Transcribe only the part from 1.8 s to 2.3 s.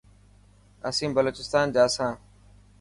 سان.